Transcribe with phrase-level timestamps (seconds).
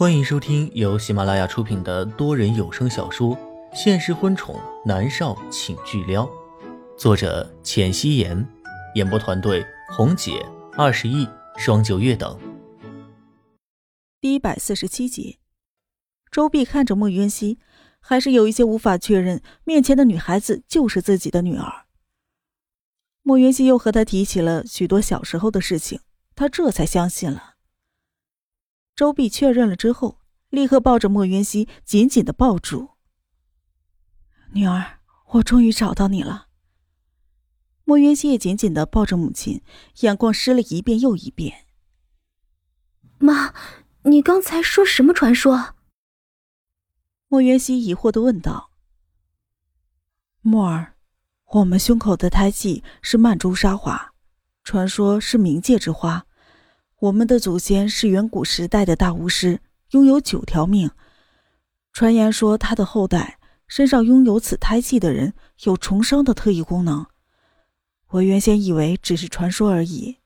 [0.00, 3.36] 欢迎收听由喜马拉雅出品的多人有声小说
[3.74, 6.24] 《现实婚宠男少请巨撩》，
[6.96, 8.48] 作者：浅汐颜，
[8.94, 10.42] 演播团队：红姐、
[10.72, 11.28] 二十亿、
[11.58, 12.40] 双九月等。
[14.22, 15.38] 第一百四十七集，
[16.30, 17.58] 周碧看着莫渊熙，
[18.00, 21.84] 还是有一些无法确认面前的女孩子就是自己的女儿。
[23.22, 26.00] 莫渊熙又和他提起了许多小时候的事情，
[26.34, 27.49] 他这才相信了。
[29.00, 30.20] 周碧确认了之后，
[30.50, 32.90] 立刻抱着莫云熙紧紧的抱住。
[34.52, 36.48] 女儿，我终于找到你了。
[37.84, 39.62] 莫云熙也紧紧的抱着母亲，
[40.00, 41.64] 眼眶湿了一遍又一遍。
[43.16, 43.54] 妈，
[44.02, 45.76] 你刚才说什么传说？
[47.28, 48.70] 莫云熙疑惑的问道。
[50.42, 50.96] 墨儿，
[51.52, 54.12] 我们胸口的胎记是曼珠沙华，
[54.62, 56.26] 传说是冥界之花。
[57.00, 59.60] 我们的祖先是远古时代的大巫师，
[59.92, 60.90] 拥有九条命。
[61.94, 65.32] 传言说，他的后代身上拥有此胎记的人
[65.64, 67.06] 有重生的特异功能。
[68.08, 70.18] 我原先以为只是传说而已，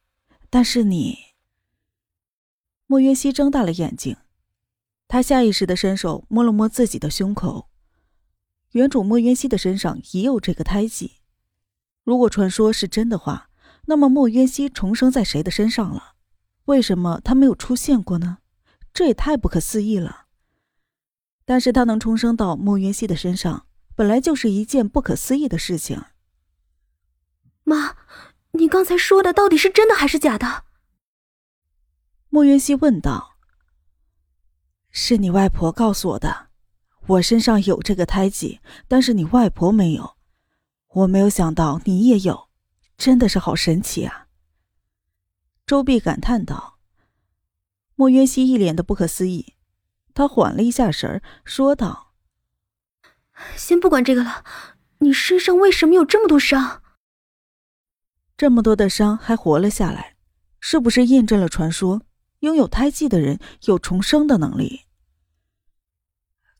[0.50, 1.16] 但是你……
[2.88, 4.16] 莫约西睁大了眼睛，
[5.06, 7.68] 他下意识的伸手摸了摸自己的胸口。
[8.72, 11.18] 原主莫约西的身上也有这个胎记。
[12.02, 13.48] 如果传说是真的话，
[13.86, 16.13] 那么莫约西重生在谁的身上了？
[16.66, 18.38] 为什么他没有出现过呢？
[18.92, 20.26] 这也太不可思议了。
[21.44, 26.02] 但是他能重生到莫云熙的身上，本来就是一件不可思议的事情。
[27.64, 27.96] 妈，
[28.52, 30.64] 你刚才说的到底是真的还是假的？
[32.30, 33.36] 莫云熙问道。
[34.90, 36.48] 是你外婆告诉我的，
[37.08, 40.16] 我身上有这个胎记，但是你外婆没有。
[40.88, 42.48] 我没有想到你也有，
[42.96, 44.23] 真的是好神奇啊！
[45.66, 46.78] 周碧感叹道
[47.96, 49.54] ：“莫渊熙一脸的不可思议，
[50.12, 52.12] 他缓了一下神儿，说道
[53.56, 54.44] ：‘先不管这个了，
[54.98, 56.82] 你身上为什么有这么多伤？
[58.36, 60.16] 这么多的伤还活了下来，
[60.60, 62.02] 是不是验证了传说，
[62.40, 64.82] 拥有胎记的人有重生的能力？’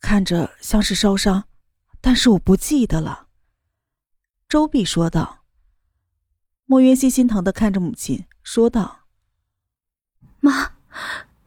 [0.01, 1.45] 看着像是烧伤，
[2.01, 3.29] 但是我不记得了。”
[4.49, 5.45] 周碧说道。
[6.67, 8.25] 莫渊熙心疼的看着母亲。
[8.45, 9.09] 说道
[10.41, 10.77] ：“妈，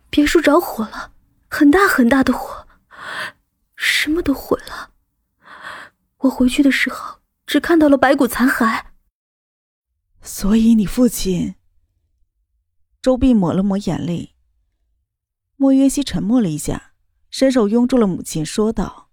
[0.10, 1.14] 别墅着火了，
[1.48, 2.68] 很大很大的火，
[3.76, 4.92] 什么都毁了。
[6.18, 8.88] 我回去的时候只看到了白骨残骸。
[10.22, 11.56] 所以你父亲……”
[13.00, 14.36] 周碧抹了抹眼泪。
[15.56, 16.94] 莫约西沉默了一下，
[17.30, 19.12] 伸手拥住了母亲，说道：“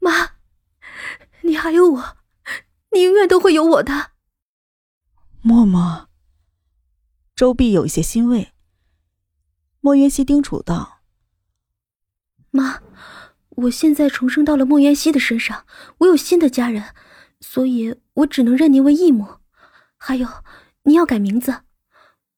[0.00, 0.36] 妈，
[1.42, 2.16] 你还有我，
[2.92, 4.12] 你永远都会有我的。”
[5.42, 6.08] 默默。
[7.36, 8.54] 周碧有一些欣慰。
[9.80, 11.02] 莫渊熙叮嘱道
[12.50, 12.80] ：“妈，
[13.50, 15.66] 我现在重生到了莫渊熙的身上，
[15.98, 16.94] 我有新的家人，
[17.40, 19.36] 所以我只能认您为义母。
[19.98, 20.26] 还有，
[20.84, 21.60] 您要改名字。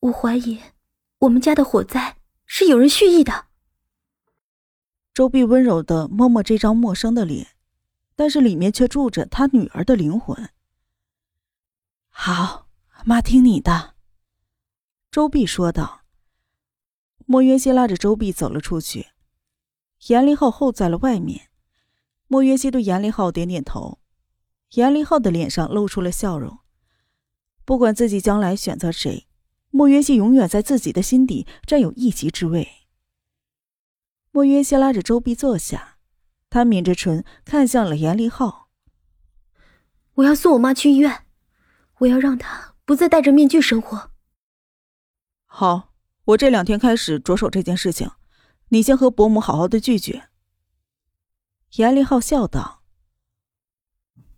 [0.01, 0.61] 我怀疑
[1.21, 3.47] 我们家的火灾是有人蓄意的。”
[5.15, 7.47] 周碧温柔的摸摸这张陌生的脸，
[8.17, 10.51] 但是里面却住着他女儿的灵魂。
[12.09, 12.67] 好，
[13.05, 13.95] 妈听你的。
[15.19, 16.03] 周碧说道。
[17.27, 19.09] 莫约西拉着周碧走了出去，
[20.07, 21.49] 严凌浩候在了外面。
[22.29, 23.99] 莫约西对严凌浩点点头，
[24.75, 26.61] 严凌浩的脸上露出了笑容。
[27.65, 29.27] 不管自己将来选择谁，
[29.71, 32.69] 莫约西永远在自己的心底占有一席之位。
[34.31, 35.97] 莫约西拉着周碧坐下，
[36.49, 38.69] 他抿着唇看向了严凌浩
[40.15, 41.25] ：“我要送我妈去医院，
[41.99, 44.08] 我要让她不再戴着面具生活。”
[45.51, 45.95] 好，
[46.25, 48.11] 我这两天开始着手这件事情，
[48.69, 50.23] 你先和伯母好好的聚聚。
[51.77, 52.83] 严林浩笑道：“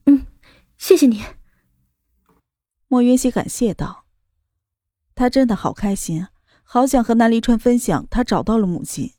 [0.07, 0.27] 嗯，
[0.79, 1.23] 谢谢你。”
[2.89, 4.07] 莫云熙感谢道
[5.15, 6.27] ：“他真的好开心，
[6.63, 9.13] 好想和南离川分享他找到了母亲，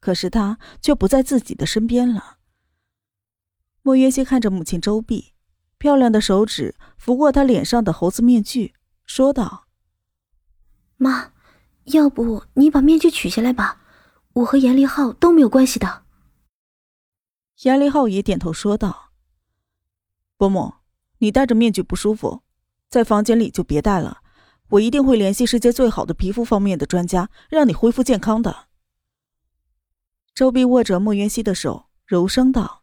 [0.00, 2.38] 可是他却不在自己的身边了。”
[3.82, 5.32] 莫云熙看着母亲周碧，
[5.78, 8.74] 漂亮的手指拂过她脸上的猴子面具，
[9.06, 9.67] 说道
[10.98, 11.32] ：“妈。”
[11.92, 13.80] 要不你把面具取下来吧，
[14.34, 16.04] 我和严立浩都没有关系的。
[17.62, 19.12] 严立浩也点头说道
[20.36, 20.74] ：“伯母，
[21.16, 22.42] 你戴着面具不舒服，
[22.90, 24.18] 在房间里就别戴了，
[24.68, 28.66] 我一定会联系世界最好的皮肤方面的专家，让你恢复健康的。”
[30.36, 32.82] 周碧握着莫渊熙的手，柔声道：“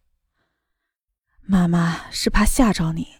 [1.46, 3.18] 妈妈是怕吓着你。”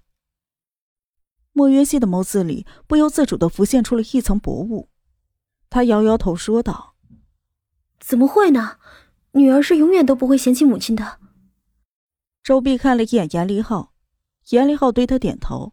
[1.58, 4.90] 莫渊熙的眸子里不由自主的浮现出了一层薄雾。
[5.70, 6.96] 他摇摇头说道
[7.98, 8.78] ：“怎么会呢？
[9.32, 11.18] 女儿是永远都不会嫌弃母亲的。
[12.44, 13.94] 周碧看了一眼严立浩，
[14.50, 15.72] 严立浩对他点头。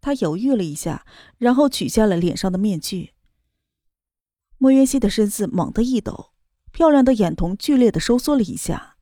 [0.00, 1.04] 他犹豫了一下，
[1.36, 3.14] 然后取下了脸上的面具。
[4.58, 6.30] 莫云熙的身子猛地一抖，
[6.70, 8.96] 漂亮的眼瞳剧烈的收缩了一下，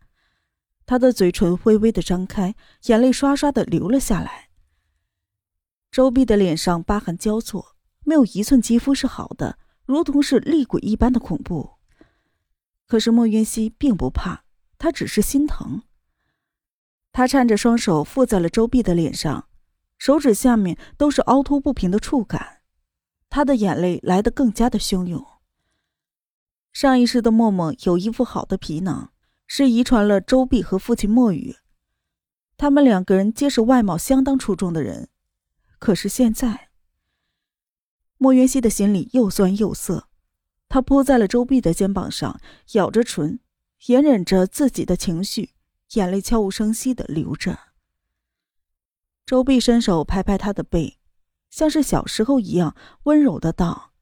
[0.86, 2.54] 她的嘴唇微微的张开，
[2.86, 4.49] 眼泪刷刷的流了下来。
[5.90, 11.72] 周碧的脸上疤痕交错，没有一寸肌肤是好的，如同是厉鬼一般的恐怖。
[12.86, 14.44] 可是莫云熙并不怕，
[14.78, 15.82] 他只是心疼。
[17.12, 19.48] 他颤着双手附在了周碧的脸上，
[19.98, 22.62] 手指下面都是凹凸不平的触感，
[23.28, 25.26] 他的眼泪来得更加的汹涌。
[26.72, 29.12] 上一世的默默有一副好的皮囊，
[29.48, 31.56] 是遗传了周碧和父亲莫雨。
[32.56, 35.08] 他们两个人皆是外貌相当出众的人。
[35.80, 36.68] 可是现在，
[38.16, 40.06] 莫云熙的心里又酸又涩。
[40.68, 42.40] 他扑在了周碧的肩膀上，
[42.74, 43.40] 咬着唇，
[43.86, 45.54] 隐忍着自己的情绪，
[45.94, 47.58] 眼泪悄无声息的流着。
[49.26, 50.98] 周碧伸手拍拍他的背，
[51.50, 53.92] 像是小时候一样温柔的道：“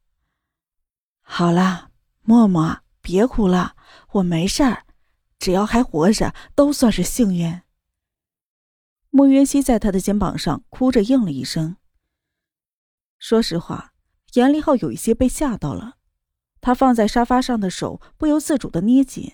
[1.22, 1.86] 好啦。”
[2.28, 3.74] 默默，别哭了，
[4.12, 4.84] 我没事儿，
[5.38, 7.62] 只要还活着，都算是幸运。
[9.10, 11.76] 莫云熙在他的肩膀上哭着应了一声。
[13.18, 13.92] 说实话，
[14.34, 15.96] 严立浩有一些被吓到了，
[16.60, 19.32] 他放在沙发上的手不由自主的捏紧。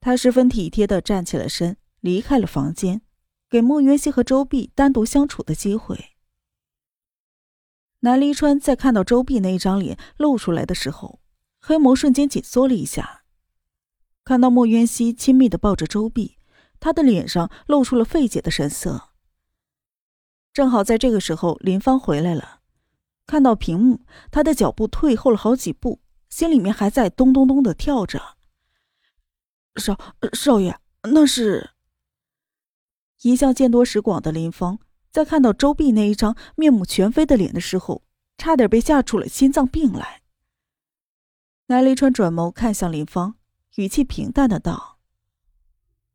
[0.00, 3.02] 他十分体贴的站起了身，离开了房间，
[3.48, 6.12] 给莫云熙和周碧单独相处的机会。
[8.00, 11.20] 南离川在看到周碧那一张脸露出来的时候。
[11.66, 13.24] 黑眸瞬间紧缩了一下，
[14.22, 16.36] 看到莫渊熙亲密的抱着周碧，
[16.84, 19.08] 他的脸上露出了费解的神色。
[20.52, 22.60] 正好在这个时候，林芳回来了，
[23.26, 28.20] 看到屏幕，他的脚步退后了好几步，心里面还在咚咚咚的跳着。
[29.76, 29.98] 少
[30.34, 31.70] 少爷，那是
[33.22, 34.78] 一向见多识广的林芳，
[35.10, 38.02] 在看到周碧那一张面目全非的脸的时候，
[38.36, 40.20] 差点被吓出了心脏病来。
[41.68, 43.36] 南离川转眸看向林芳，
[43.76, 44.93] 语气平淡的道：“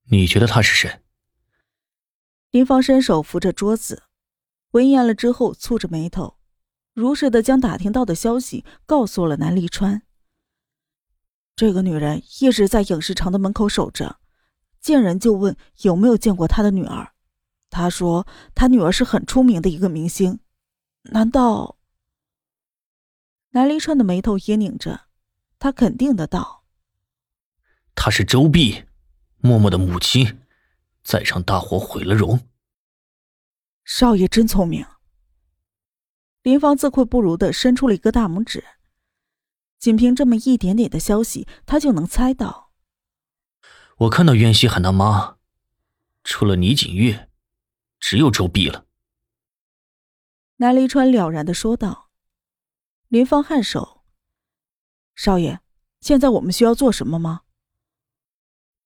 [0.09, 1.01] 你觉得他是谁？”
[2.51, 4.03] 林芳伸手扶着桌子，
[4.71, 6.37] 闻言了之后，蹙着眉头，
[6.93, 10.01] 如实的将打听到的消息告诉了南离川。
[11.55, 14.19] 这个女人一直在影视城的门口守着，
[14.79, 17.13] 见人就问有没有见过她的女儿。
[17.69, 18.25] 他说
[18.55, 20.39] 他女儿是很出名的一个明星，
[21.03, 21.77] 难道？
[23.51, 25.01] 南离川的眉头也拧着。
[25.59, 26.63] 他肯定的道
[27.93, 28.85] ：“她是周碧，
[29.39, 30.41] 默默的母亲，
[31.03, 32.47] 在场大火毁了容。”
[33.85, 34.85] 少爷真聪明。
[36.43, 38.63] 林芳自愧不如的伸出了一个大拇指。
[39.77, 42.71] 仅凭这么一点点的消息，他就能猜到。
[43.97, 45.37] 我看到渊熙喊他妈，
[46.23, 47.29] 除了倪景月，
[47.99, 48.85] 只有周碧了。
[50.57, 52.09] 南离川了然的说道。
[53.07, 54.03] 林芳颔首。
[55.15, 55.59] 少爷，
[56.01, 57.41] 现在我们需要做什么吗？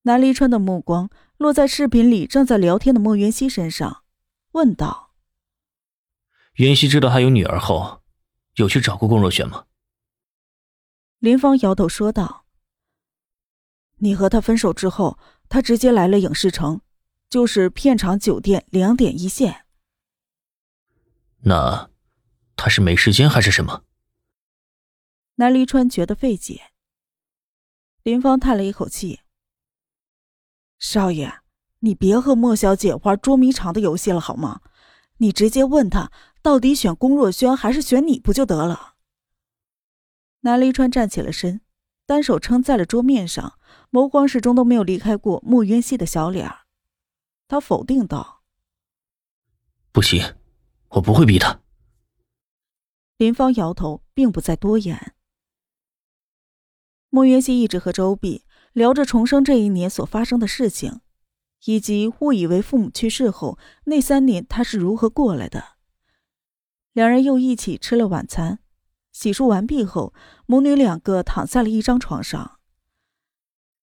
[0.04, 4.04] 南离川的目光落在视频里正在聊天的莫元熙身上，
[4.52, 5.14] 问道
[6.56, 8.04] ：“元熙知道他有女儿后，
[8.56, 9.66] 有去找过龚若雪吗？”
[11.20, 12.46] 林芳摇头说道
[14.00, 15.18] ：“你和他分手之后，
[15.48, 16.82] 他直接来了影视城，
[17.30, 19.66] 就是片场酒店两点一线。
[21.46, 21.90] 那
[22.58, 23.86] 他是没时间还是什么？”
[25.36, 26.72] 南离川觉得费解。
[28.04, 29.22] 林芳叹了一口气
[30.84, 31.40] ：“少爷，
[31.80, 34.60] 你别和莫小姐玩捉迷藏的游戏了好吗？
[35.20, 36.12] 你直接问他，
[36.42, 38.96] 到底选龚若轩还是选你不就得了？”
[40.44, 41.62] 南离川站起了身，
[42.06, 43.58] 单手撑在了桌面上，
[43.92, 46.52] 眸光始终都没有离开过穆渊熙的小脸。
[47.48, 48.44] 他否定道
[49.94, 50.36] ：“不行，
[50.90, 51.62] 我不会逼他。”
[53.16, 55.16] 林芳摇头，并不再多言。
[57.10, 61.00] 莫云熙一直和周碧聊着重生这一年所发生的事情，
[61.66, 65.64] 以及误以为父母去世后那三年他是如何过来的。
[66.92, 68.60] 两人又一起吃了晚餐，
[69.12, 70.14] 洗漱完毕后，
[70.46, 72.60] 母女两个躺在了一张床上。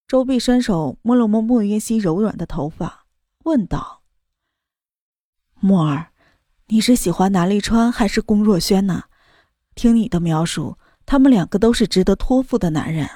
[0.06, 3.06] 周碧伸手摸了摸莫云熙柔软的头发，
[3.44, 4.02] 问道
[5.60, 6.12] ：“墨儿，
[6.66, 9.04] 你是喜欢南立川还是龚若轩呢？
[9.74, 13.08] 听你的描述。”他们两个都是值得托付的男人。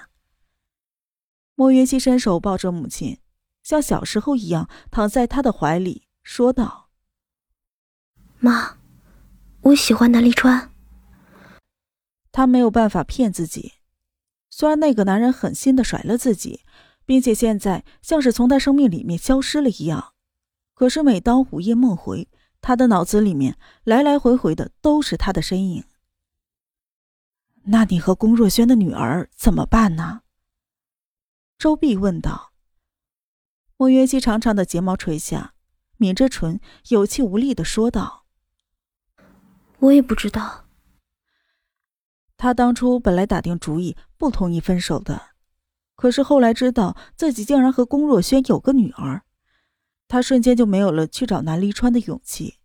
[1.54, 3.18] 莫云熙伸手抱着母亲，
[3.62, 6.90] 像小时候一样躺在她的怀里，说道
[8.40, 8.78] ：“妈，
[9.60, 10.70] 我喜欢南立川。”
[12.32, 13.74] 他没有办法骗自己，
[14.50, 16.64] 虽然那个男人狠心的甩了自己，
[17.06, 20.14] 并且现在像是从他生命里面消失了一样，
[20.74, 22.28] 可是每当午夜梦回，
[22.60, 25.84] 他的脑子里面来来回回的都是他的身影。
[27.66, 30.22] 那你和龚若轩的女儿怎么办呢？
[31.58, 32.52] 周碧问道。
[33.76, 35.54] 莫云熙长长的睫毛垂下，
[35.96, 38.24] 抿着唇，有气无力的说道
[39.80, 40.66] ：“我也不知道。”
[42.36, 45.30] 他当初本来打定主意不同意分手的，
[45.96, 49.22] 可是后来知道自己竟然和龚若轩有个女儿，
[50.06, 52.58] 他瞬间就没有了去找南离川的勇气。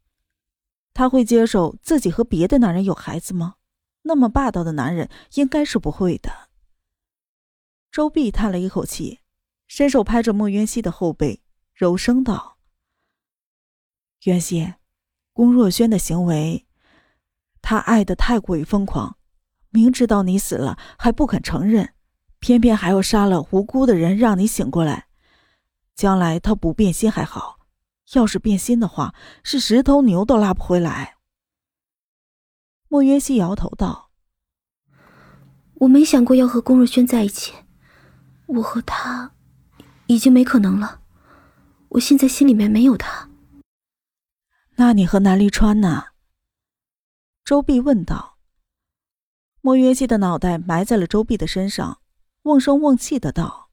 [0.94, 3.56] 他会接受自己和别的男人有孩子吗？
[4.02, 6.49] 那么霸道的男人应该是不会的。
[7.92, 9.20] 周碧叹了一口气，
[9.68, 11.42] 伸手拍着莫渊熙的后背，
[11.74, 12.58] 柔声道
[14.26, 14.74] ：“渊熙，
[15.34, 16.68] 龚若轩的行为，
[17.62, 19.18] 他爱的太过于疯狂。”
[19.72, 21.94] 明知道你死了还不肯承认，
[22.40, 25.10] 偏偏还要杀了无辜的人让你醒过来。
[25.94, 27.60] 将来他不变心还好，
[28.14, 31.18] 要是变心的话，是十头牛都拉不回来。
[32.88, 34.10] 莫渊熙摇头道
[35.82, 37.54] ：“我没想过要和龚若轩在一起，
[38.50, 39.32] 我和他
[40.08, 41.02] 已经没可能了。
[41.90, 43.30] 我现在心里面没有他。
[44.76, 46.08] 那你和南离川呢？”
[47.46, 48.38] 周碧问道。
[49.62, 52.02] 莫云熙的脑袋埋在了周碧的身上，
[52.44, 53.70] 瓮声瓮气的道：“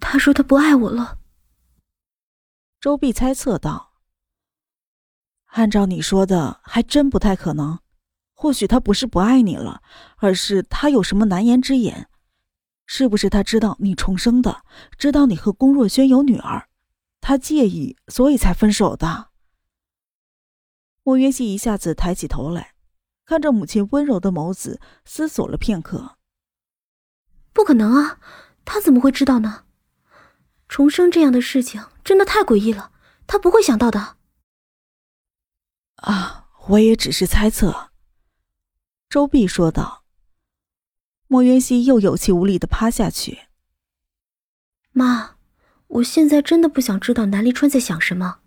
[0.00, 1.18] 他说他不爱我了。”
[2.80, 3.92] 周碧猜测道
[5.54, 7.78] ：“按照你说的，还真不太可能。
[8.34, 9.80] 或许他不是不爱你了，
[10.16, 11.94] 而是他有什么难言之隐。
[12.94, 14.66] 是不是他知道你重生的，
[14.98, 16.68] 知道你和龚若轩有女儿，
[17.22, 19.30] 他介意，所以才分手的？”
[21.02, 22.74] 莫云熙一下子抬起头来。
[23.24, 26.18] 看着母亲温柔的眸子，思索了片刻。
[27.54, 28.20] 不可能啊，
[28.66, 29.64] 他怎么会知道呢？
[30.68, 32.92] 重生这样的事情真的太诡异了，
[33.26, 34.18] 他不会想到的。
[35.94, 37.92] 啊，我也只是猜测。”
[39.08, 40.01] 周碧说道。
[41.32, 43.38] 莫云熙又有气无力的趴下去。
[44.90, 45.36] 妈，
[45.86, 48.40] 我现在真的不想知道南离川在想什么，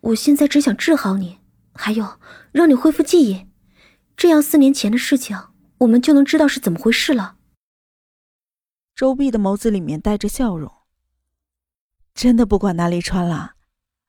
[0.00, 1.40] 我现在只想治好你，
[1.74, 2.18] 还有
[2.52, 3.48] 让你恢复记忆。
[4.16, 5.38] 这样，四年前的事情，
[5.76, 7.36] 我们就能知道是怎么回事了。
[8.94, 10.72] 周碧的眸子里面带着笑容。
[12.14, 13.56] 真的不管南离川了？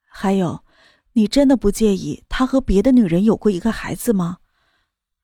[0.08, 0.64] 还有，
[1.12, 4.38] 你真的不介意他和别的女人有过一个孩子吗？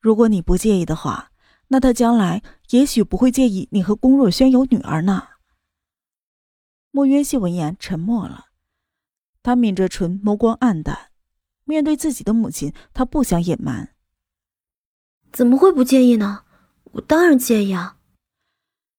[0.02, 1.30] 如果你不介意的话，
[1.70, 5.27] 那他将来也许不会介意你和龚若轩有女儿呢。
[6.89, 8.48] 莫渊熙闻言沉默了，
[9.44, 11.12] 他抿着唇，眸光黯淡。
[11.65, 13.94] 面对自己的母亲，他不想隐瞒。
[15.32, 16.46] 怎么会不介意呢？
[16.94, 17.98] 我当然介意啊。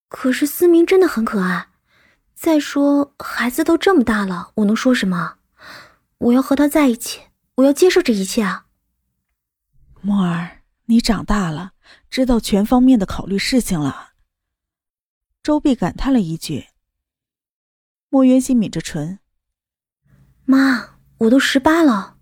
[0.09, 1.71] 可是思明真的很可爱。
[2.33, 5.39] 再说孩子都这么大了，我能说什么？
[6.19, 7.23] 我要和他在一起，
[7.57, 8.67] 我要接受这一切啊。
[10.01, 11.74] 墨儿，你长大了，
[12.15, 14.13] 知道全方面的考虑事情了。
[15.43, 16.69] 周碧感叹了一句。
[18.09, 19.19] 莫渊熙抿着唇
[20.47, 22.19] ：“妈，我都十八了。”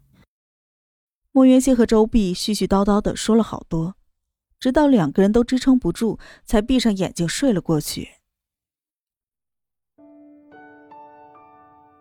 [1.31, 3.97] 莫渊熙和周碧絮絮叨叨的说了好多。
[4.59, 8.13] 直到两个人都支撑不住，才闭上眼睛睡了过去。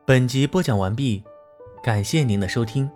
[0.05, 1.25] 本集播讲完毕，
[1.83, 2.89] 感谢您的收听。